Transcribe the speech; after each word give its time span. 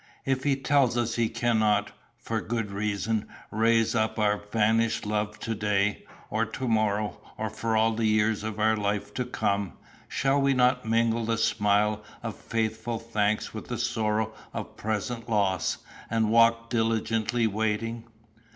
If 0.25 0.45
he 0.45 0.55
tells 0.55 0.97
us 0.97 1.13
he 1.13 1.29
cannot, 1.29 1.91
for 2.17 2.41
good 2.41 2.71
reasons, 2.71 3.25
raise 3.51 3.93
up 3.93 4.17
our 4.17 4.37
vanished 4.51 5.05
love 5.05 5.37
to 5.41 5.53
day, 5.53 6.07
or 6.31 6.43
to 6.43 6.67
morrow, 6.67 7.19
or 7.37 7.51
for 7.51 7.77
all 7.77 7.93
the 7.93 8.07
years 8.07 8.41
of 8.41 8.57
our 8.59 8.75
life 8.75 9.13
to 9.13 9.23
come, 9.25 9.73
shall 10.07 10.41
we 10.41 10.55
not 10.55 10.87
mingle 10.87 11.23
the 11.25 11.37
smile 11.37 12.03
of 12.23 12.35
faithful 12.35 12.97
thanks 12.97 13.53
with 13.53 13.67
the 13.67 13.77
sorrow 13.77 14.33
of 14.55 14.75
present 14.75 15.29
loss, 15.29 15.77
and 16.09 16.31
walk 16.31 16.71
diligently 16.71 17.45
waiting? 17.45 18.03